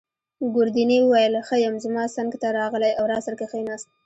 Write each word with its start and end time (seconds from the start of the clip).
ګوردیني 0.53 0.97
وویل: 1.01 1.33
ښه 1.47 1.55
یم. 1.63 1.75
زما 1.85 2.03
څنګته 2.15 2.47
راغلی 2.59 2.91
او 2.99 3.03
راسره 3.13 3.35
کښېناست. 3.39 3.87